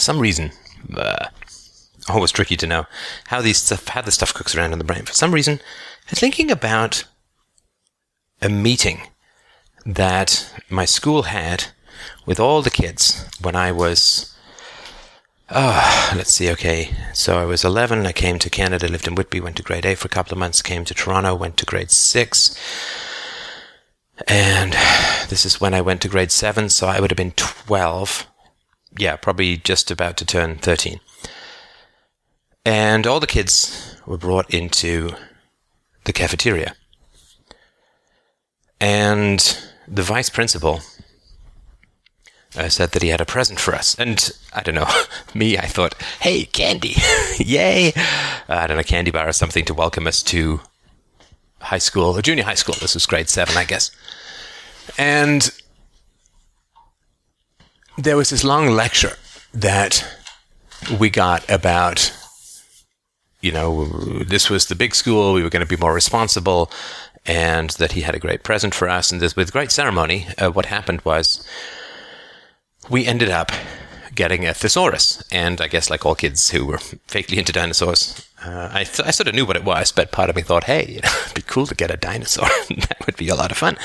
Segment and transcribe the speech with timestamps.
[0.00, 0.50] for some reason,
[0.96, 1.26] uh,
[2.08, 2.86] always tricky to know
[3.26, 5.04] how these stuff, how the stuff cooks around in the brain.
[5.04, 5.60] For some reason,
[6.08, 7.04] I'm thinking about
[8.40, 9.02] a meeting
[9.84, 11.66] that my school had
[12.24, 14.34] with all the kids when I was,
[15.50, 16.94] oh, let's see, okay.
[17.12, 19.98] So I was 11, I came to Canada, lived in Whitby, went to grade 8
[19.98, 22.58] for a couple of months, came to Toronto, went to grade 6.
[24.26, 24.72] And
[25.28, 28.29] this is when I went to grade 7, so I would have been 12.
[28.96, 31.00] Yeah, probably just about to turn 13.
[32.64, 35.10] And all the kids were brought into
[36.04, 36.74] the cafeteria.
[38.80, 40.80] And the vice principal
[42.56, 43.94] uh, said that he had a present for us.
[43.98, 44.88] And I don't know,
[45.34, 46.94] me, I thought, hey, candy,
[47.38, 47.92] yay!
[47.94, 48.00] Uh,
[48.48, 50.60] I don't know, candy bar or something to welcome us to
[51.60, 52.74] high school, or junior high school.
[52.80, 53.90] This was grade seven, I guess.
[54.98, 55.50] And
[58.02, 59.16] there was this long lecture
[59.52, 60.06] that
[60.98, 62.12] we got about
[63.40, 63.86] you know,
[64.26, 66.70] this was the big school, we were going to be more responsible,
[67.24, 69.10] and that he had a great present for us.
[69.10, 71.42] And this, with great ceremony, uh, what happened was
[72.90, 73.50] we ended up
[74.14, 75.24] getting a thesaurus.
[75.32, 79.10] And I guess, like all kids who were fakely into dinosaurs, uh, I, th- I
[79.10, 81.34] sort of knew what it was, but part of me thought, hey, you know, it'd
[81.34, 82.48] be cool to get a dinosaur.
[82.68, 83.78] that would be a lot of fun.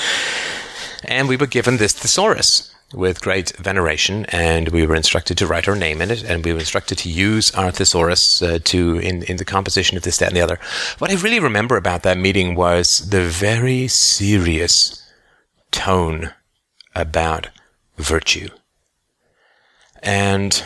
[1.05, 5.67] And we were given this thesaurus with great veneration, and we were instructed to write
[5.67, 9.23] our name in it, and we were instructed to use our thesaurus uh, to in,
[9.23, 10.59] in the composition of this, that, and the other.
[10.99, 15.01] What I really remember about that meeting was the very serious
[15.71, 16.33] tone
[16.95, 17.49] about
[17.97, 18.49] virtue.
[20.01, 20.63] And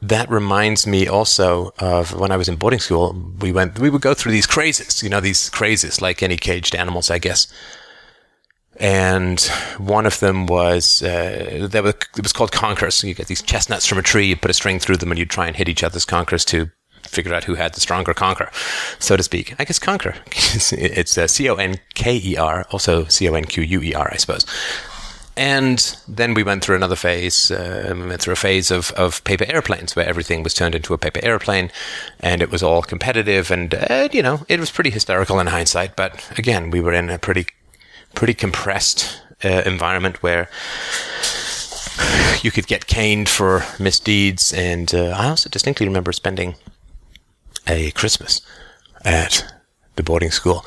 [0.00, 3.34] that reminds me also of when I was in boarding school.
[3.40, 6.74] We went, we would go through these crazes, you know, these crazes like any caged
[6.74, 7.46] animals, I guess
[8.76, 9.40] and
[9.78, 12.96] one of them was uh, there was, it was called conkers.
[12.96, 15.18] So you get these chestnuts from a tree, you put a string through them, and
[15.18, 16.70] you try and hit each other's conkers to
[17.02, 18.52] figure out who had the stronger conker,
[19.00, 19.54] so to speak.
[19.58, 20.14] I guess conquer.
[20.72, 23.94] it's uh, C O N K E R, also C O N Q U E
[23.94, 24.44] R, I suppose.
[25.36, 29.22] And then we went through another phase, uh, we went through a phase of, of
[29.24, 31.72] paper airplanes where everything was turned into a paper airplane
[32.20, 35.96] and it was all competitive and, uh, you know, it was pretty hysterical in hindsight.
[35.96, 37.46] But again, we were in a pretty
[38.14, 40.48] pretty compressed uh, environment where
[42.42, 44.52] you could get caned for misdeeds.
[44.52, 46.56] And uh, I also distinctly remember spending
[47.66, 48.40] a Christmas
[49.04, 49.44] at
[49.96, 50.64] the boarding school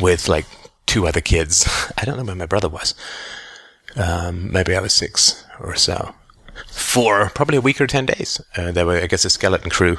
[0.00, 0.46] with like
[0.86, 1.68] two other kids.
[1.98, 2.94] I don't know where my brother was.
[3.96, 6.14] Um, maybe I was six or so.
[6.68, 8.40] For probably a week or 10 days.
[8.56, 9.98] Uh, there were, I guess, a skeleton crew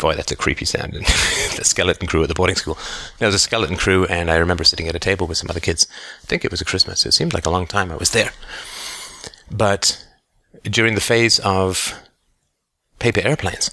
[0.00, 0.92] boy, that's a creepy sound.
[0.94, 2.76] the skeleton crew at the boarding school.
[3.18, 5.60] There was a skeleton crew, and I remember sitting at a table with some other
[5.60, 5.86] kids.
[6.22, 7.06] I think it was a Christmas.
[7.06, 8.32] It seemed like a long time I was there.
[9.50, 10.04] But
[10.64, 11.94] during the phase of
[12.98, 13.70] paper airplanes,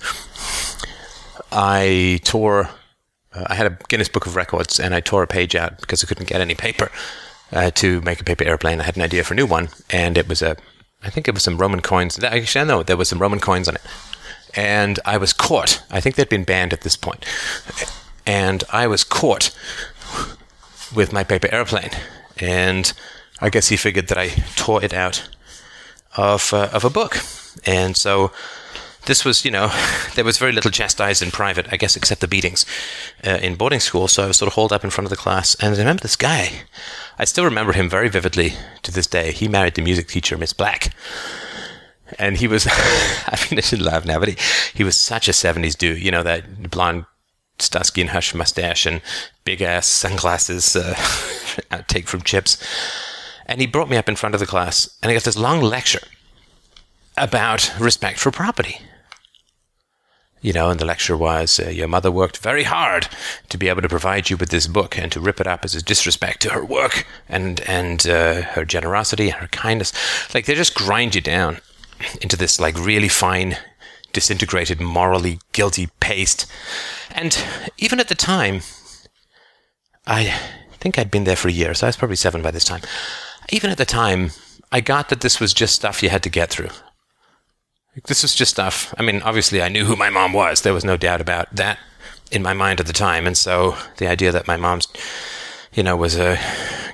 [1.52, 2.70] I tore.
[3.34, 6.04] Uh, I had a Guinness Book of Records, and I tore a page out because
[6.04, 6.92] I couldn't get any paper
[7.52, 8.82] uh, to make a paper airplane.
[8.82, 10.58] I had an idea for a new one, and it was a.
[11.04, 12.22] I think it was some Roman coins.
[12.24, 13.82] Actually, I know there was some Roman coins on it
[14.58, 15.84] and I was caught.
[15.92, 17.24] I think they'd been banned at this point.
[18.26, 19.56] And I was caught
[20.94, 21.92] with my paper airplane.
[22.40, 22.92] And
[23.40, 25.30] I guess he figured that I tore it out
[26.18, 27.20] of, uh, of a book.
[27.66, 28.32] And so
[29.06, 29.72] this was, you know,
[30.16, 32.66] there was very little chastised in private, I guess, except the beatings
[33.24, 34.08] uh, in boarding school.
[34.08, 35.54] So I was sort of hauled up in front of the class.
[35.56, 36.64] And I remember this guy.
[37.20, 39.34] I still remember him very vividly to this day.
[39.34, 40.96] He married the music teacher, Miss Black
[42.20, 44.38] and he was I mean I should laugh now, but he,
[44.74, 47.06] he was such a seventies dude, you know, that blonde
[47.60, 49.02] Starsky and Hutch mustache and
[49.44, 50.94] big ass sunglasses uh,
[51.72, 52.62] outtake from CHiPs.
[53.46, 55.62] And he brought me up in front of the class and he got this long
[55.62, 56.06] lecture
[57.18, 58.80] about respect for property.
[60.40, 63.08] You know, and the lecture was uh, your mother worked very hard
[63.50, 65.74] to be able to provide you with this book, and to rip it up is
[65.74, 69.92] a disrespect to her work and and uh, her generosity and her kindness.
[70.36, 71.58] Like they just grind you down
[72.22, 73.58] into this like really fine,
[74.14, 76.46] disintegrated, morally guilty paste.
[77.12, 77.38] And
[77.78, 78.62] even at the time,
[80.06, 80.34] I
[80.80, 82.82] think I'd been there for a year, so I was probably seven by this time.
[83.50, 84.32] Even at the time,
[84.72, 86.70] I got that this was just stuff you had to get through.
[88.06, 88.94] This was just stuff.
[88.98, 90.62] I mean, obviously, I knew who my mom was.
[90.62, 91.80] There was no doubt about that
[92.32, 93.26] in my mind at the time.
[93.26, 94.88] And so the idea that my mom's,
[95.74, 96.38] you know, was a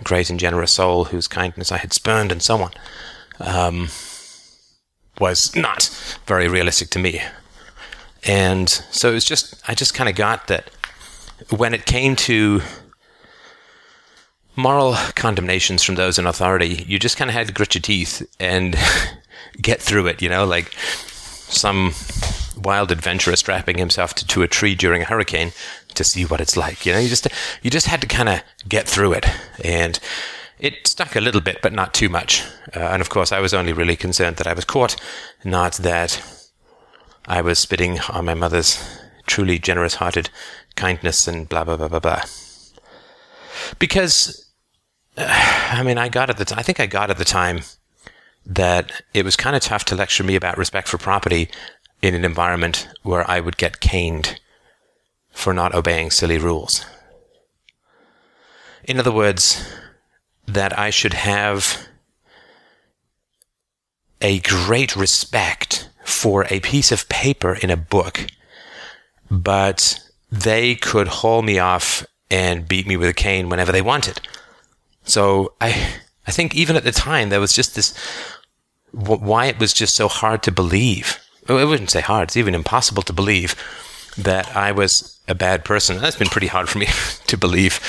[0.04, 2.72] great and generous soul whose kindness I had spurned and so on.
[3.40, 3.90] Um,
[5.20, 5.90] was not
[6.26, 7.22] very realistic to me.
[8.24, 10.70] And so it was just, I just kind of got that
[11.50, 12.62] when it came to
[14.56, 18.26] moral condemnations from those in authority, you just kind of had to grit your teeth
[18.40, 18.78] and
[19.62, 21.94] get through it, you know, like some
[22.58, 25.52] wild adventurer strapping himself to, to a tree during a hurricane
[25.96, 26.86] to see what it's like.
[26.86, 27.28] You know, you just
[27.62, 29.26] you just had to kind of get through it,
[29.64, 30.00] and
[30.64, 32.42] it stuck a little bit, but not too much.
[32.74, 34.96] Uh, and of course, I was only really concerned that I was caught,
[35.44, 36.24] not that
[37.28, 38.82] I was spitting on my mother's
[39.28, 40.30] truly generous-hearted
[40.76, 42.22] kindness and blah blah blah blah blah.
[43.78, 44.52] Because,
[45.18, 47.60] uh, I mean, I got at the t- I think I got at the time
[48.46, 51.50] that it was kind of tough to lecture me about respect for property
[52.02, 54.40] in an environment where I would get caned
[55.34, 56.86] for not obeying silly rules.
[58.86, 59.62] In other words,
[60.48, 61.88] that I should have
[64.22, 68.28] a great respect for a piece of paper in a book,
[69.30, 70.00] but
[70.32, 74.20] they could haul me off and beat me with a cane whenever they wanted.
[75.04, 77.94] So I, I think even at the time there was just this,
[78.92, 81.20] why it was just so hard to believe.
[81.48, 83.56] I wouldn't say hard; it's even impossible to believe
[84.18, 85.98] that I was a bad person.
[85.98, 86.88] That's been pretty hard for me
[87.28, 87.80] to believe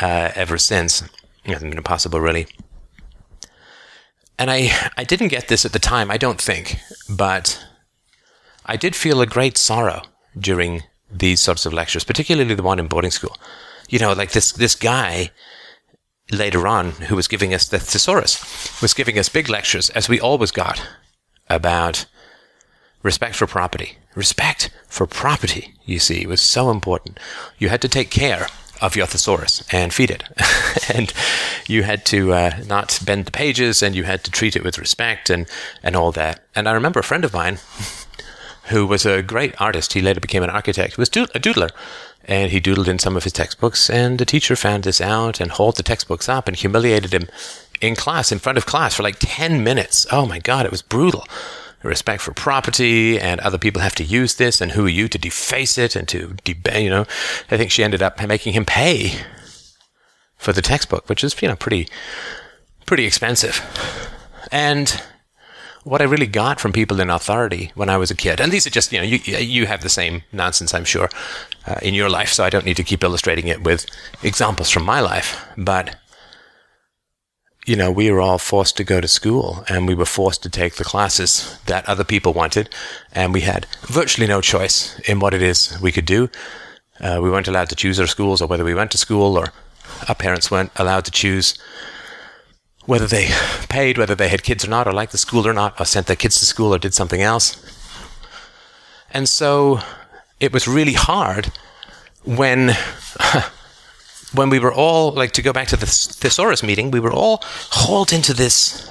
[0.00, 1.02] uh, ever since.
[1.44, 2.46] It hasn't been impossible, really.
[4.38, 7.64] And I, I didn't get this at the time, I don't think, but
[8.66, 10.02] I did feel a great sorrow
[10.38, 13.36] during these sorts of lectures, particularly the one in boarding school.
[13.88, 15.30] You know, like this, this guy
[16.30, 20.18] later on who was giving us the thesaurus was giving us big lectures, as we
[20.18, 20.82] always got,
[21.48, 22.06] about
[23.02, 23.98] respect for property.
[24.14, 27.20] Respect for property, you see, was so important.
[27.58, 28.48] You had to take care
[28.80, 30.24] of your thesaurus and feed it.
[30.94, 31.12] and
[31.66, 34.78] you had to uh, not bend the pages and you had to treat it with
[34.78, 35.46] respect and,
[35.82, 36.40] and all that.
[36.54, 37.58] And I remember a friend of mine
[38.70, 41.70] who was a great artist, he later became an architect, was a doodler.
[42.26, 45.50] And he doodled in some of his textbooks, and the teacher found this out and
[45.50, 47.28] hauled the textbooks up and humiliated him
[47.82, 50.06] in class, in front of class, for like 10 minutes.
[50.10, 51.26] Oh my God, it was brutal
[51.88, 55.18] respect for property and other people have to use this and who are you to
[55.18, 57.06] deface it and to debate you know
[57.50, 59.12] i think she ended up making him pay
[60.36, 61.88] for the textbook which is you know pretty
[62.86, 63.62] pretty expensive
[64.50, 65.02] and
[65.84, 68.66] what I really got from people in authority when I was a kid, and these
[68.66, 71.10] are just, you know, you, you have the same nonsense, I'm sure,
[71.66, 73.86] uh, in your life, so I don't need to keep illustrating it with
[74.22, 75.46] examples from my life.
[75.58, 75.96] But
[77.64, 80.50] you know, we were all forced to go to school and we were forced to
[80.50, 82.68] take the classes that other people wanted.
[83.12, 86.28] And we had virtually no choice in what it is we could do.
[87.00, 89.52] Uh, we weren't allowed to choose our schools or whether we went to school or
[90.08, 91.58] our parents weren't allowed to choose
[92.84, 93.28] whether they
[93.68, 96.06] paid, whether they had kids or not, or liked the school or not, or sent
[96.06, 97.56] their kids to school or did something else.
[99.10, 99.80] And so
[100.38, 101.50] it was really hard
[102.24, 102.72] when
[104.34, 107.40] when we were all like to go back to the thesaurus meeting, we were all
[107.70, 108.90] hauled into this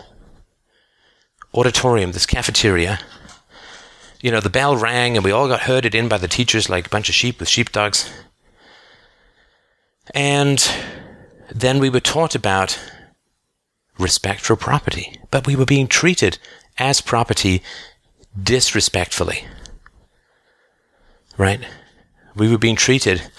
[1.54, 3.00] auditorium, this cafeteria.
[4.22, 6.88] You know, the bell rang and we all got herded in by the teachers like
[6.88, 8.10] a bunch of sheep with sheepdogs.
[10.14, 10.66] And
[11.54, 12.80] then we were taught about
[14.00, 16.40] respect for property, but we were being treated
[16.78, 17.62] as property
[18.42, 19.46] disrespectfully.
[21.38, 21.62] Right?
[22.36, 23.30] We were being treated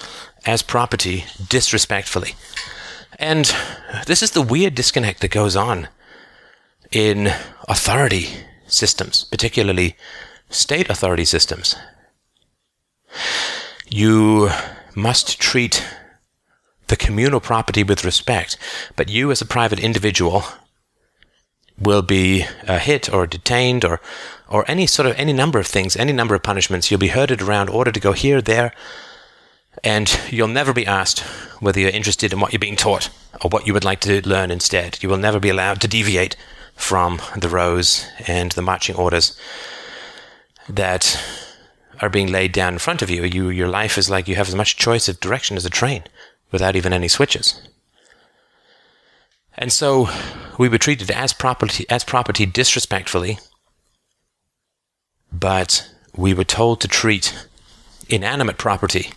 [0.47, 2.35] as property disrespectfully.
[3.19, 3.55] And
[4.07, 5.89] this is the weird disconnect that goes on
[6.91, 7.33] in
[7.69, 8.29] authority
[8.67, 9.97] systems, particularly
[10.51, 11.77] state authority systems.
[13.89, 14.51] You
[14.95, 15.85] must treat
[16.89, 18.57] the communal property with respect,
[18.97, 20.45] but you as a private individual
[21.79, 24.01] will be uh, hit or detained or
[24.49, 26.91] or any sort of any number of things, any number of punishments.
[26.91, 28.73] You'll be herded around, ordered to go here, there,
[29.83, 31.21] and you'll never be asked
[31.61, 33.11] whether you're interested in what you're being taught
[33.43, 35.03] or what you would like to learn instead.
[35.03, 36.37] You will never be allowed to deviate
[36.75, 39.39] from the rows and the marching orders
[40.69, 41.21] that
[42.01, 43.25] are being laid down in front of you.
[43.25, 43.51] you.
[43.51, 46.05] Your life is like you have as much choice of direction as a train
[46.51, 47.61] without even any switches.
[49.57, 50.09] And so
[50.59, 53.39] we were treated as property, as property disrespectfully,
[55.33, 57.47] but we were told to treat
[58.09, 59.13] inanimate property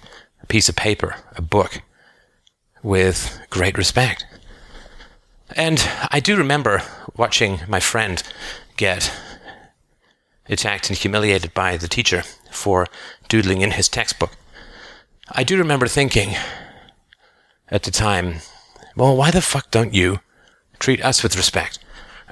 [0.47, 1.81] piece of paper, a book,
[2.83, 4.25] with great respect.
[5.55, 6.83] And I do remember
[7.15, 8.21] watching my friend
[8.75, 9.11] get
[10.49, 12.87] attacked and humiliated by the teacher for
[13.27, 14.31] doodling in his textbook.
[15.31, 16.35] I do remember thinking
[17.69, 18.35] at the time,
[18.95, 20.19] well, why the fuck don't you
[20.79, 21.79] treat us with respect?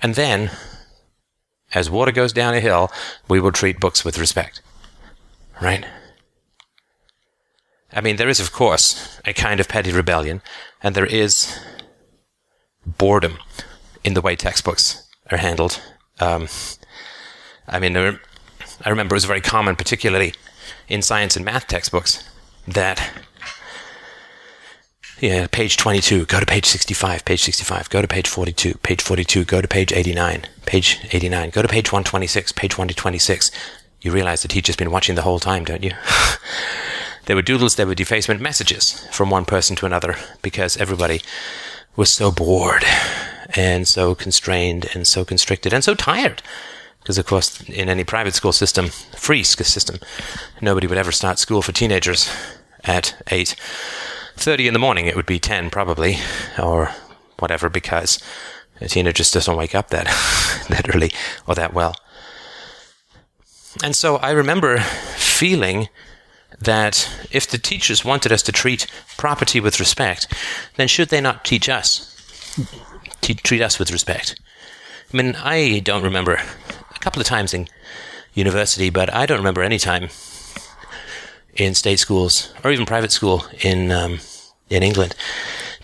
[0.01, 0.51] And then,
[1.73, 2.91] as water goes down a hill,
[3.27, 4.61] we will treat books with respect.
[5.61, 5.85] Right?
[7.95, 10.41] I mean, there is, of course, a kind of petty rebellion,
[10.83, 11.57] and there is
[12.85, 13.37] boredom
[14.03, 15.81] in the way textbooks are handled.
[16.19, 16.49] Um,
[17.67, 20.33] I mean, I remember it was very common, particularly
[20.89, 22.23] in science and math textbooks,
[22.67, 23.11] that
[25.21, 29.45] yeah, page 22, go to page 65, page 65, go to page 42, page 42,
[29.45, 33.51] go to page 89, page 89, go to page 126, page 126.
[34.01, 35.91] You realize the teacher's been watching the whole time, don't you?
[37.25, 41.21] there were doodles, there were defacement messages from one person to another because everybody
[41.95, 42.83] was so bored
[43.55, 46.41] and so constrained and so constricted and so tired.
[46.99, 49.99] Because, of course, in any private school system, free school system,
[50.61, 52.29] nobody would ever start school for teenagers
[52.83, 55.05] at 8.30 in the morning.
[55.05, 56.17] It would be 10 probably,
[56.57, 56.91] or
[57.37, 58.19] whatever, because
[58.81, 60.05] a teenager just doesn't wake up that,
[60.69, 61.11] that early
[61.47, 61.95] or that well.
[63.83, 65.89] And so I remember feeling
[66.59, 70.33] that if the teachers wanted us to treat property with respect,
[70.75, 72.11] then should they not teach us
[73.21, 74.39] to treat us with respect.
[75.13, 77.67] I mean, I don't remember a couple of times in
[78.33, 80.09] university, but I don't remember any time
[81.55, 84.19] in state schools or even private school in um,
[84.69, 85.15] in England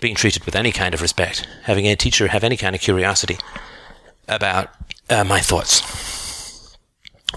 [0.00, 3.38] being treated with any kind of respect, having a teacher have any kind of curiosity
[4.28, 4.70] about
[5.08, 6.76] uh, my thoughts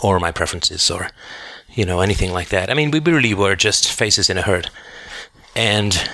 [0.01, 1.09] or my preferences or
[1.75, 2.69] you know anything like that.
[2.69, 4.69] I mean, we really were just faces in a herd,
[5.55, 6.09] and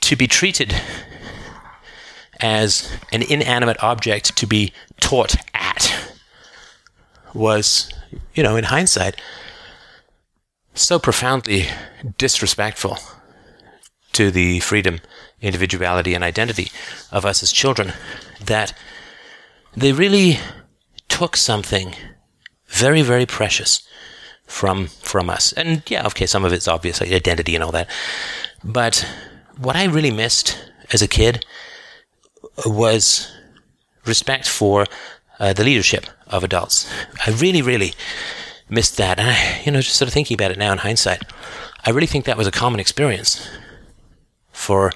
[0.00, 0.74] to be treated
[2.40, 6.14] as an inanimate object to be taught at
[7.34, 7.92] was,
[8.34, 9.20] you know, in hindsight,
[10.74, 11.66] so profoundly
[12.16, 12.98] disrespectful
[14.12, 15.00] to the freedom,
[15.40, 16.70] individuality, and identity
[17.12, 17.92] of us as children
[18.44, 18.72] that
[19.76, 20.38] they really
[21.08, 21.94] took something
[22.70, 23.86] very, very precious
[24.46, 25.52] from from us.
[25.52, 27.88] And yeah, okay, some of it's obvious, like identity and all that.
[28.64, 29.06] But
[29.58, 30.58] what I really missed
[30.92, 31.44] as a kid
[32.66, 33.30] was
[34.06, 34.86] respect for
[35.38, 36.90] uh, the leadership of adults.
[37.26, 37.92] I really, really
[38.68, 39.18] missed that.
[39.18, 41.22] And I, you know, just sort of thinking about it now in hindsight,
[41.84, 43.48] I really think that was a common experience
[44.52, 44.92] for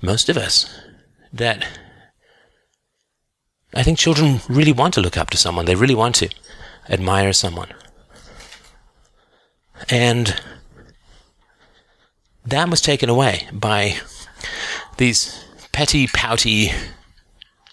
[0.00, 0.80] most of us.
[1.32, 1.66] That
[3.74, 5.66] I think children really want to look up to someone.
[5.66, 6.28] They really want to
[6.90, 7.72] admire someone.
[9.88, 10.40] And
[12.44, 13.96] that was taken away by
[14.96, 16.70] these petty, pouty,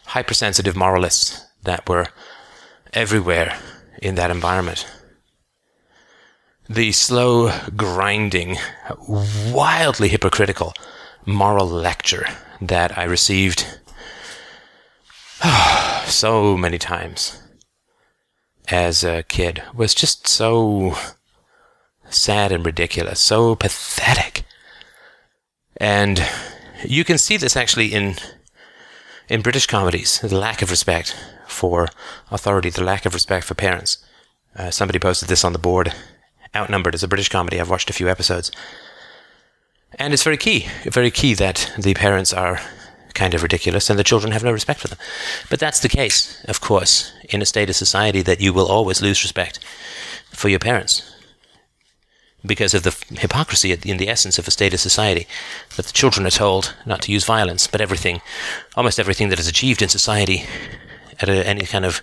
[0.05, 2.07] hypersensitive moralists that were
[2.93, 3.57] everywhere
[4.01, 4.87] in that environment.
[6.69, 8.57] The slow, grinding,
[9.07, 10.73] wildly hypocritical
[11.25, 12.25] moral lecture
[12.61, 13.65] that I received
[16.05, 17.41] so many times
[18.69, 20.95] as a kid was just so
[22.09, 24.43] sad and ridiculous, so pathetic.
[25.77, 26.25] And
[26.83, 28.15] you can see this actually in
[29.29, 31.15] in British comedies, the lack of respect
[31.47, 31.89] for
[32.31, 33.97] authority, the lack of respect for parents.
[34.55, 35.93] Uh, somebody posted this on the board.
[36.55, 37.59] Outnumbered is a British comedy.
[37.59, 38.51] I've watched a few episodes.
[39.95, 42.61] And it's very key, very key that the parents are
[43.17, 44.99] kind of ridiculous and the children have no respect for them.
[45.49, 49.01] But that's the case, of course, in a state of society that you will always
[49.01, 49.59] lose respect
[50.31, 51.01] for your parents
[52.45, 55.27] because of the hypocrisy in the essence of a state of society.
[55.75, 58.21] That the children are told not to use violence, but everything,
[58.75, 60.45] almost everything that is achieved in society
[61.19, 62.01] at a, any kind of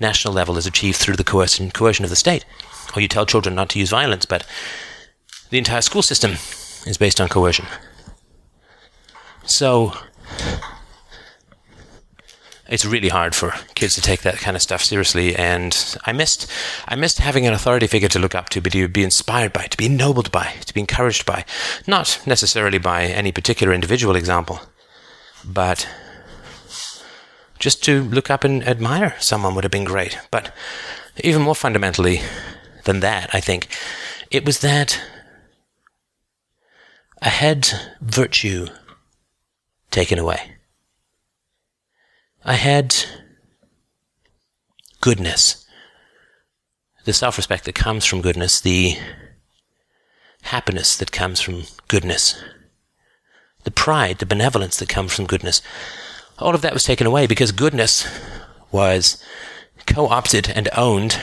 [0.00, 2.44] national level is achieved through the coercion, coercion of the state.
[2.94, 4.44] Or you tell children not to use violence, but
[5.50, 6.32] the entire school system
[6.86, 7.66] is based on coercion.
[9.44, 9.92] So,
[12.68, 15.36] it's really hard for kids to take that kind of stuff seriously.
[15.36, 16.50] And I missed,
[16.88, 19.66] I missed having an authority figure to look up to, but to be inspired by,
[19.66, 21.44] to be ennobled by, to be encouraged by,
[21.86, 24.60] not necessarily by any particular individual example,
[25.44, 25.86] but
[27.58, 30.18] just to look up and admire someone would have been great.
[30.30, 30.50] But
[31.22, 32.22] even more fundamentally
[32.84, 33.68] than that, I think
[34.30, 34.98] it was that
[37.20, 37.68] I had
[38.00, 38.68] virtue
[39.92, 40.52] taken away.
[42.44, 42.96] I had
[45.00, 45.64] goodness,
[47.04, 48.96] the self respect that comes from goodness, the
[50.42, 52.42] happiness that comes from goodness,
[53.64, 55.62] the pride, the benevolence that comes from goodness.
[56.38, 58.06] All of that was taken away because goodness
[58.72, 59.22] was
[59.86, 61.20] co opted and owned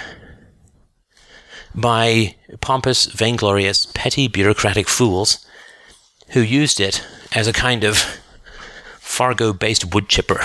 [1.76, 5.46] by pompous, vainglorious, petty bureaucratic fools
[6.30, 8.20] who used it as a kind of
[9.10, 10.40] Fargo based wood chipper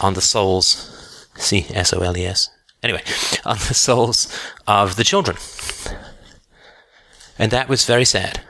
[0.00, 2.48] on the souls, C S O L E S.
[2.82, 3.02] Anyway,
[3.44, 4.34] on the souls
[4.66, 5.36] of the children.
[7.38, 8.40] And that was very sad.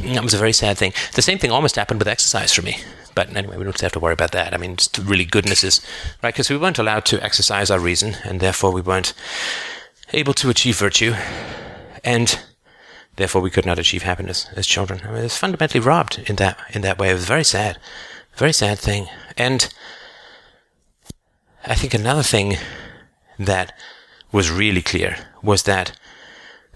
[0.00, 0.94] That was a very sad thing.
[1.14, 2.78] The same thing almost happened with exercise for me.
[3.14, 4.54] But anyway, we don't have to worry about that.
[4.54, 5.80] I mean, just really goodness is,
[6.22, 6.32] right?
[6.32, 9.12] Because we weren't allowed to exercise our reason, and therefore we weren't
[10.12, 11.14] able to achieve virtue,
[12.02, 12.40] and
[13.16, 15.00] therefore we could not achieve happiness as children.
[15.04, 17.10] I mean, it's fundamentally robbed in that in that way.
[17.10, 17.78] It was very sad,
[18.36, 19.08] very sad thing.
[19.36, 19.72] And
[21.64, 22.56] I think another thing
[23.38, 23.76] that
[24.32, 25.92] was really clear was that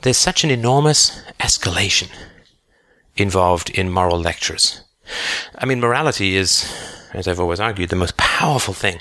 [0.02, 2.08] there's such an enormous escalation
[3.16, 4.82] involved in moral lectures.
[5.56, 6.72] I mean, morality is,
[7.14, 9.00] as I've always argued, the most powerful thing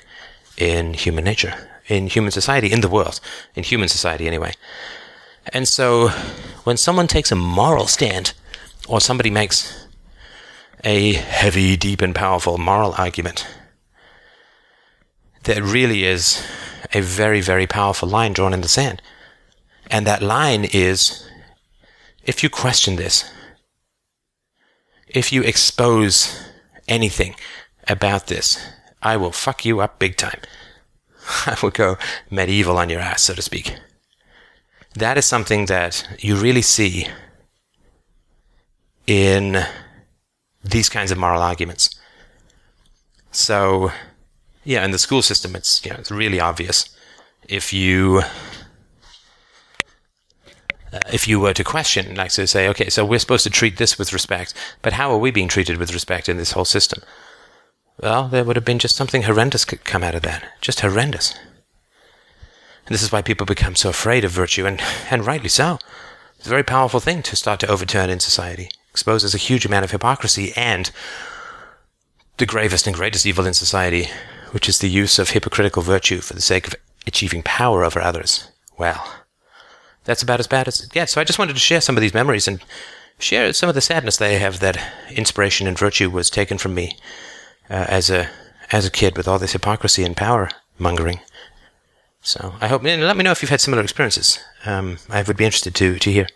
[0.57, 1.53] in human nature,
[1.87, 3.19] in human society, in the world,
[3.55, 4.53] in human society anyway.
[5.53, 6.09] And so
[6.63, 8.33] when someone takes a moral stand,
[8.87, 9.87] or somebody makes
[10.83, 13.47] a heavy, deep, and powerful moral argument,
[15.43, 16.45] there really is
[16.93, 19.01] a very, very powerful line drawn in the sand.
[19.89, 21.27] And that line is
[22.23, 23.31] if you question this,
[25.07, 26.43] if you expose
[26.87, 27.35] anything
[27.87, 28.59] about this,
[29.01, 30.39] I will fuck you up big time.
[31.45, 31.97] I will go
[32.29, 33.75] medieval on your ass, so to speak.
[34.95, 37.07] That is something that you really see
[39.05, 39.65] in
[40.63, 41.89] these kinds of moral arguments.
[43.31, 43.91] So,
[44.63, 46.89] yeah, in the school system, it's you know it's really obvious.
[47.47, 48.21] If you
[50.93, 53.77] uh, if you were to question, like to say, okay, so we're supposed to treat
[53.77, 57.03] this with respect, but how are we being treated with respect in this whole system?
[58.01, 61.33] Well, there would have been just something horrendous could come out of that, just horrendous.
[62.87, 65.79] This is why people become so afraid of virtue, and and rightly so.
[66.37, 68.69] It's a very powerful thing to start to overturn in society.
[68.91, 70.91] Exposes a huge amount of hypocrisy and
[72.37, 74.07] the gravest and greatest evil in society,
[74.51, 76.75] which is the use of hypocritical virtue for the sake of
[77.07, 78.49] achieving power over others.
[78.77, 79.03] Well,
[80.03, 81.13] that's about as bad as it gets.
[81.13, 82.61] So I just wanted to share some of these memories and
[83.17, 84.77] share some of the sadness that I have that
[85.11, 86.97] inspiration and virtue was taken from me
[87.69, 88.29] uh, as a
[88.71, 91.19] as a kid with all this hypocrisy and power mongering.
[92.25, 94.39] So I hope, and let me know if you've had similar experiences.
[94.65, 96.27] Um, I would be interested to to hear.